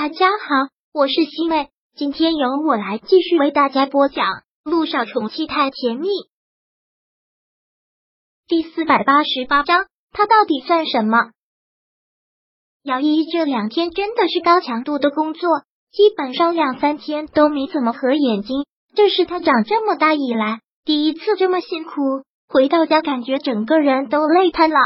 [0.00, 4.26] 大家好，我是西妹，今天由我来继续为大家播讲
[4.62, 6.06] 《路上宠妻太甜蜜》
[8.46, 9.86] 第四百八十八章。
[10.12, 11.32] 他到底算什么？
[12.84, 15.50] 姚依依这两天真的是高强度的工作，
[15.90, 18.66] 基本上两三天都没怎么合眼睛。
[18.94, 21.90] 这是他长这么大以来第一次这么辛苦。
[22.48, 24.76] 回到家，感觉整个人都累瘫了。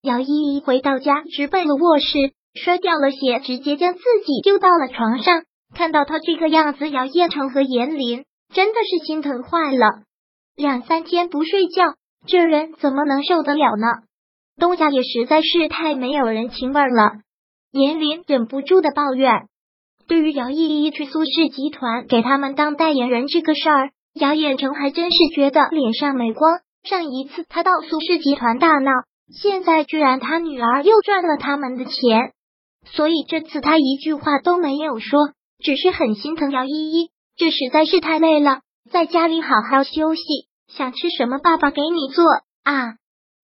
[0.00, 2.06] 姚依依回到家，直奔了卧室。
[2.54, 5.42] 摔掉了鞋，直接将自己丢到了床上。
[5.74, 10.04] 看到他这个样子，姚彦成和严林真的是心疼坏了。
[10.56, 11.94] 两三天不睡觉，
[12.26, 13.86] 这人怎么能受得了呢？
[14.56, 17.22] 东家也实在是太没有人情味了。
[17.72, 19.48] 严林忍不住的抱怨：
[20.06, 26.60] 对于姚依依去苏氏集团给他们当代言人这个事儿，姚彦成还真是觉得脸上没光。
[26.84, 28.92] 上一次他到苏氏集团大闹，
[29.42, 32.30] 现在居然他女儿又赚了他们的钱。
[32.92, 40.22] 所以这次他一句话都没有说，只是很心疼姚依依，这实在是太累了，在家里好好休息，
[40.68, 42.24] 想吃什么爸爸给你做
[42.62, 42.96] 啊！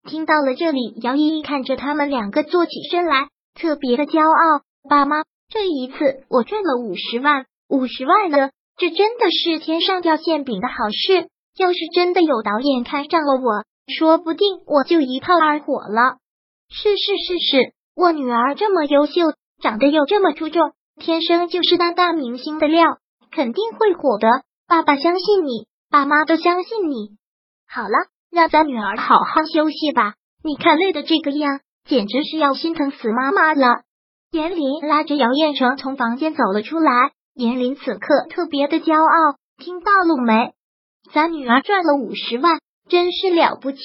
[0.07, 4.63] 听到了这里，姚依依看着他们两个坐起身来，特别的骄傲。
[4.89, 11.29] 爸妈，这一次我赚了五十万，五十万了，这真的是天上掉馅饼的好事。
[11.57, 16.17] 要是真的有导演看上了我，说不定我就一炮而火了。
[16.69, 17.73] 是是是是。
[17.95, 22.97] 我女儿这么优秀，长得又这么出众，天生就是当大明星的料，
[23.31, 24.27] 肯定会火的。
[24.67, 27.17] 爸爸相信你，爸妈都相信你。
[27.67, 30.13] 好了，让咱女儿好好休息吧。
[30.43, 33.83] 你看累的这个样，简直是要心疼死妈妈了。
[34.31, 36.91] 严林拉着姚彦成从房间走了出来。
[37.33, 40.53] 严林此刻特别的骄傲，听到了没？
[41.13, 43.79] 咱女儿赚了五十万，真是了不起。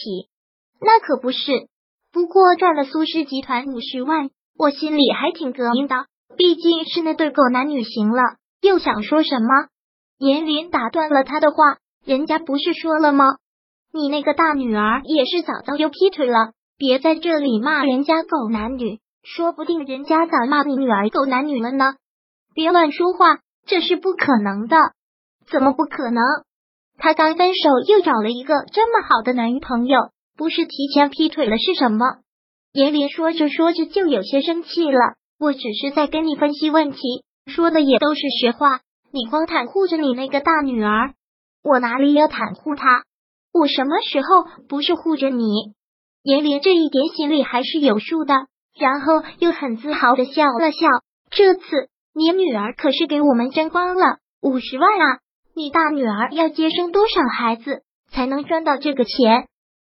[0.81, 1.39] 那可不是。
[2.17, 6.07] 不过赚了苏氏集团五十万，我心里还挺膈应的。
[6.39, 8.23] 毕竟是那对狗男女行了，
[8.63, 9.69] 又想说什么？
[10.17, 11.57] 严林打断了他的话
[12.07, 13.27] ：“人家不是说了吗？
[13.93, 21.97] 你那个大女儿也是早早就劈腿了，别在这里骂人家狗男女，说不定人家早骂你女儿狗男女了呢。
[22.55, 24.79] 别乱说话，这是不可能的。
[25.51, 26.25] 怎么不可能？
[26.97, 29.99] 他刚分手，又找了一个这么好的男朋友。”
[30.37, 32.05] 不是提前劈腿了是什么？
[32.73, 35.15] 严林说着说着就有些生气了。
[35.39, 36.99] 我只是在跟你分析问题，
[37.47, 38.81] 说的也都是实话。
[39.13, 41.15] 你光袒护着你那个大女儿，
[41.63, 43.03] 我哪里要袒护她？
[43.53, 44.27] 我什么时候
[44.69, 45.47] 不是护着你？
[46.23, 48.35] 严林这一点心里还是有数的，
[48.79, 50.89] 然后又很自豪的笑了笑。
[51.31, 51.63] 这次
[52.15, 55.19] 你女儿可是给我们争光了五十万啊！
[55.55, 59.49] 你大女儿要接生多少孩子才能赚到这个钱？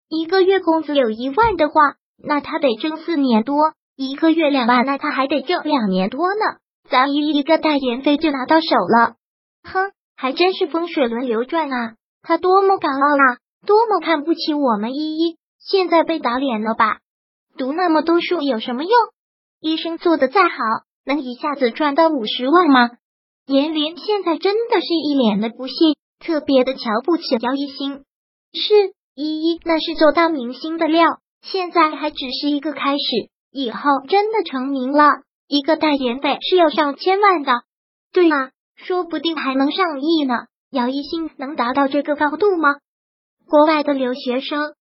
[0.09, 6.59] 一个月工资有一万的话，那他得挣四年多；一个月两万，那他还得挣两年多呢。
[6.90, 9.16] 咱一一个代言费就拿到手了，
[9.63, 11.95] 哼，还真是风水轮流转啊！
[12.22, 17.00] 他多么高傲啊，多么看不起我们依依，现在被打脸了吧？
[17.57, 18.91] 读那么多书有什么用？
[19.59, 20.57] 医生做的再好，
[21.06, 22.91] 能一下子赚到五十万吗？
[23.45, 28.06] 严林现在真的是一脸的不信，特别的瞧不起姚一星，
[28.53, 28.94] 是。
[29.19, 31.07] 依依那是做大明星的料，
[31.41, 35.09] 现在还只是一个开始，以后真的成名了，
[35.47, 37.63] 一个代言费是要上千万的，
[38.13, 40.35] 对啊，说不定还能上亿呢。
[40.69, 42.75] 姚一星能达到这个高度吗？
[43.50, 44.75] 国外的留学生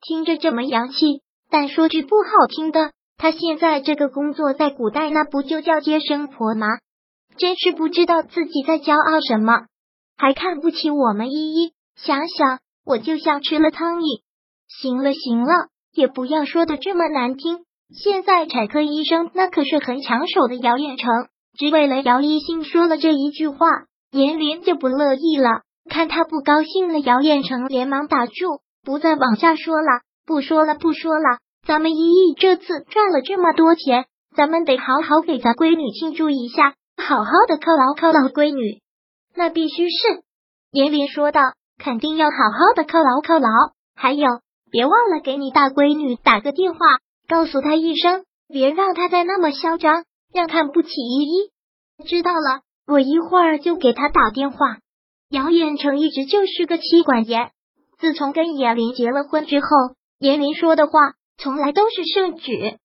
[0.00, 1.20] 听着这么洋气，
[1.50, 6.66] 但说句不好听的，他现在这个工作在古代那不就叫接生婆吗？
[7.36, 9.66] 真是不知道自己在骄傲什么，
[10.16, 12.60] 还看不起我们依依，想想。
[12.84, 14.22] 我就像吃了苍蝇。
[14.68, 17.64] 行了行了，也不要说的这么难听。
[17.94, 21.10] 现在产科医生那可是很抢手的，姚彦成
[21.58, 23.66] 只为了姚一星说了这一句话，
[24.10, 25.62] 严林就不乐意了。
[25.90, 30.00] 看他不高兴了，姚彦成连忙打住，不再往下说了。
[30.24, 31.38] 不说了，不说了。
[31.66, 38.80] 咱们依依这次赚了这么多钱，咱们得好好给咱闺女庆祝一下，好好的犒劳犒劳闺女。
[39.34, 40.22] 那必须是，
[40.70, 41.40] 严林说道。
[41.78, 43.48] 肯定要好好的犒劳犒劳，
[43.94, 44.28] 还有
[44.70, 46.78] 别忘了给你大闺女打个电话，
[47.28, 52.04] 告诉她一声，别让她再那么嚣张，让看不起依依。
[52.06, 54.78] 知道了，我一会儿就给她打电话。
[55.30, 57.50] 姚远成一直就是个妻管严，
[57.98, 59.66] 自从跟严林结了婚之后，
[60.18, 60.92] 严林说的话
[61.38, 62.78] 从来都是圣旨。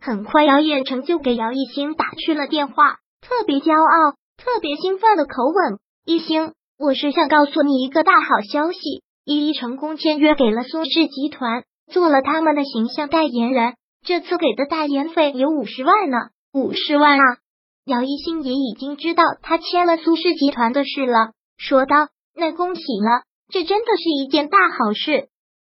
[0.00, 6.54] 很快，姚远成就给姚一星打去了电话，特别骄傲、特别兴奋的口吻，一星。
[6.82, 11.62] 我是想告诉你一个大好消息，依依成功签约给了苏氏集团，
[11.92, 13.74] 做了他们的形象代言人。
[14.04, 16.16] 这次给的代言费有五十万呢，
[16.52, 17.36] 五十万啊！
[17.84, 25.28] 姚一新也已经知道他签了苏氏集团的事了，说道：“那恭喜了，这真的是一件大好事。”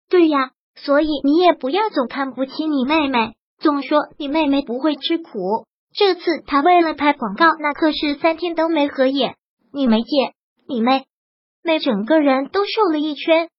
[0.10, 5.68] 对呀，所以你也不要总看不起你妹妹，总说你妹妹不会吃苦。
[5.96, 9.36] 这次她为了拍广告，那可是三天都没合眼。
[9.72, 10.34] 你没见
[10.68, 11.06] 你妹
[11.64, 13.50] 妹整个人都瘦了一圈，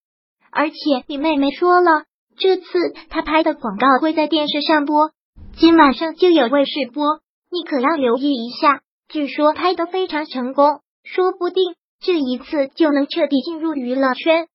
[0.50, 2.04] 而且你妹妹说了，
[2.36, 2.64] 这次
[3.10, 5.10] 她拍的广告会在电视上播，
[5.56, 7.20] 今晚上就有卫视播。
[7.50, 14.48] 你可要留意一下，据说拍的非常成功，说不定这一次就能彻底进入娱乐圈。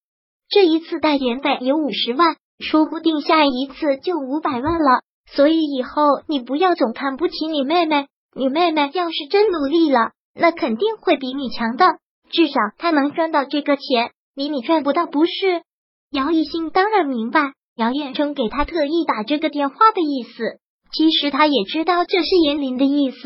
[0.50, 5.02] 这一次代言费有五十万，说不定下一次就五百万了。
[5.32, 11.86] 所以以后你不要总看不起你妹妹，你妹妹要是真努力了，那肯定会比你强的。
[12.32, 15.64] 至少他能赚到这个钱，你你赚不到，不是？
[16.12, 20.60] 姚一新当然明白姚彦成给他特意打这个电话的意思。
[20.92, 23.18] 其实他也知道这是严林的意思，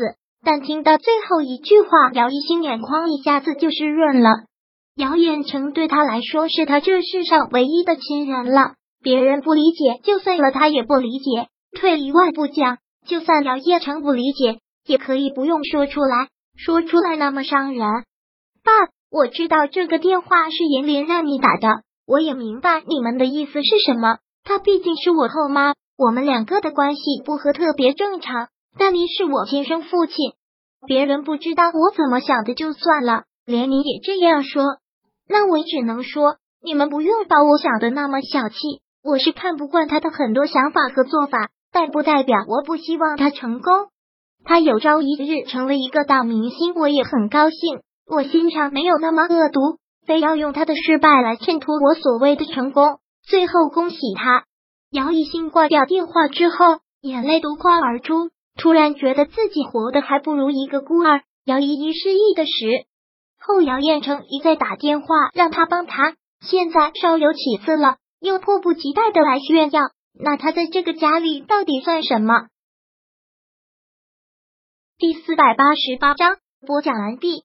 [0.44, 4.30] 但听到最后一句话，姚一新眼眶一下子就湿润了。
[4.96, 11.48] 姚远成对他来说是他这世上唯一的亲人了，别人不理解就算了，他也不理解。
[11.72, 17.82] 退一万步讲，就算姚彦成不理解，也可以不用说出来，说出来那么伤人。
[18.62, 18.72] 爸，
[19.14, 24.18] 我知道这个电话是严林让你打的，我也明白你们的意思是什么。
[24.42, 25.74] 他毕竟是我后妈。
[25.96, 30.16] 我们两个的关系不和特别正常，但你是我亲生父亲，
[30.88, 34.64] 别人不知道我怎么想的就算了，连你也这样说，
[35.28, 38.56] 那我只能说你们不用把我想的那么小气。
[39.04, 43.72] 我是看不惯他的很多想法和做法，但不代表我不希望他成功。
[44.44, 47.78] 他有朝一日成为一个大明星，我也很高兴。
[48.06, 52.98] 我心肠没有那么恶毒，非要用他的失败来衬托我所谓的成功。
[53.22, 54.44] 最后恭喜他。
[54.90, 61.22] 姚一新挂掉电话之后，眼泪夺眶而出，突然觉得自己活的还不如一个孤儿。
[61.44, 62.86] 姚依依失忆的时
[63.38, 72.48] 后，姚彦成一再打电话让他帮他，现在稍有起色了，又迫不及待的来炫耀，那他在这个家里到底算什么？
[74.98, 76.36] 第四百八十八章
[76.66, 77.44] 播讲完毕。